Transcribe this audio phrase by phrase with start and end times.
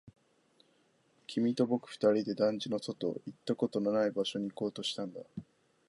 [1.27, 5.21] 君と僕二人で団地の外、行ったことのない場所に行こうとしたんだ